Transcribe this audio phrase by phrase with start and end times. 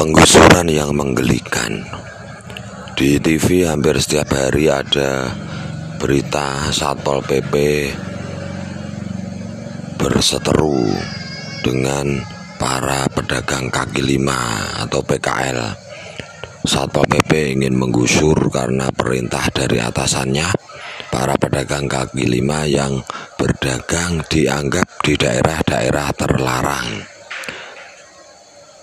[0.00, 1.84] penggusuran yang menggelikan.
[2.96, 5.28] Di TV hampir setiap hari ada
[6.00, 7.52] berita Satpol PP
[10.00, 10.88] berseteru
[11.60, 12.16] dengan
[12.56, 15.68] para pedagang kaki lima atau PKL.
[16.64, 20.48] Satpol PP ingin menggusur karena perintah dari atasannya
[21.12, 23.04] para pedagang kaki lima yang
[23.36, 27.19] berdagang dianggap di daerah-daerah terlarang.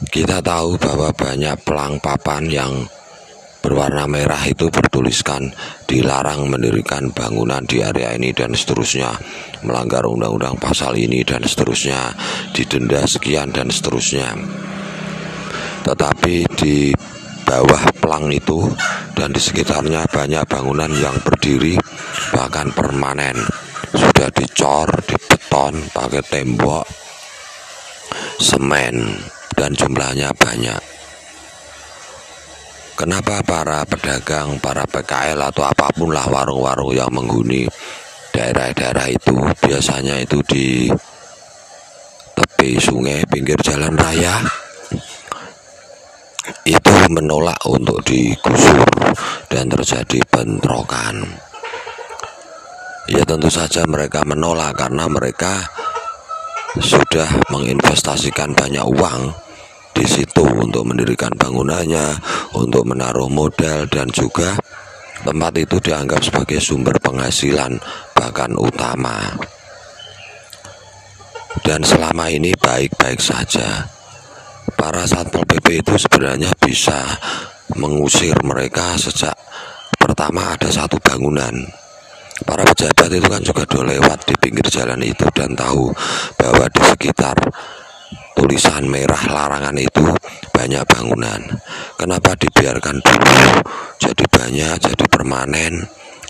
[0.00, 2.72] Kita tahu bahwa banyak pelang papan yang
[3.60, 5.52] berwarna merah itu bertuliskan
[5.84, 9.12] dilarang mendirikan bangunan di area ini dan seterusnya.
[9.60, 12.16] Melanggar undang-undang pasal ini dan seterusnya.
[12.56, 14.32] Didenda sekian dan seterusnya.
[15.84, 16.96] Tetapi di
[17.44, 18.72] bawah pelang itu
[19.12, 21.76] dan di sekitarnya banyak bangunan yang berdiri
[22.32, 23.36] bahkan permanen.
[23.92, 26.88] Sudah dicor di beton pakai tembok
[28.40, 29.20] semen
[29.60, 30.80] dan jumlahnya banyak
[33.00, 37.64] Kenapa para pedagang, para PKL atau apa pun lah warung-warung yang menghuni
[38.28, 40.92] daerah-daerah itu biasanya itu di
[42.36, 44.44] tepi sungai pinggir jalan raya
[46.68, 48.84] itu menolak untuk digusur
[49.48, 51.24] dan terjadi bentrokan.
[53.08, 55.64] Ya tentu saja mereka menolak karena mereka
[56.76, 59.49] sudah menginvestasikan banyak uang
[59.92, 62.16] di situ untuk mendirikan bangunannya,
[62.56, 64.56] untuk menaruh modal dan juga
[65.20, 67.76] tempat itu dianggap sebagai sumber penghasilan
[68.16, 69.36] bahkan utama.
[71.60, 73.84] Dan selama ini baik-baik saja.
[74.70, 77.04] Para satpol PP itu sebenarnya bisa
[77.76, 79.36] mengusir mereka sejak
[80.00, 81.52] pertama ada satu bangunan
[82.44, 85.92] para pejabat itu kan juga sudah lewat di pinggir jalan itu dan tahu
[86.40, 87.36] bahwa di sekitar
[88.34, 90.06] tulisan merah larangan itu
[90.50, 91.40] banyak bangunan.
[91.96, 93.62] Kenapa dibiarkan dulu
[94.00, 95.84] jadi banyak, jadi permanen,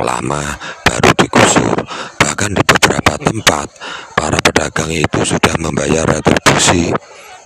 [0.00, 0.44] lama
[0.86, 1.76] baru digusur.
[2.20, 3.66] Bahkan di beberapa tempat
[4.14, 6.92] para pedagang itu sudah membayar retribusi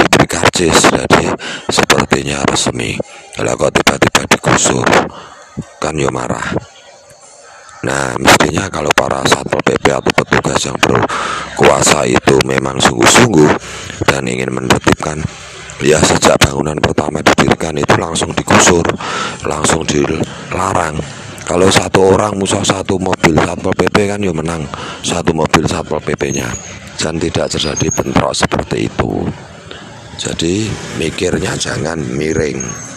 [0.00, 1.32] diberi karcis jadi
[1.68, 2.96] sepertinya resmi.
[3.36, 4.86] Kalau kok tiba-tiba digusur
[5.80, 6.44] kan yo marah.
[7.80, 10.76] Nah, mestinya kalau para satpol PP atau petugas yang
[11.80, 13.48] berkuasa itu memang sungguh-sungguh
[14.04, 15.16] dan ingin menertibkan
[15.80, 18.84] ya sejak bangunan pertama didirikan itu langsung digusur,
[19.48, 21.00] langsung dilarang.
[21.48, 24.68] Kalau satu orang musuh satu mobil satpol PP kan ya menang
[25.00, 26.52] satu mobil satpol PP-nya
[27.00, 29.24] dan tidak terjadi bentrok seperti itu.
[30.20, 30.68] Jadi
[31.00, 32.89] mikirnya jangan miring.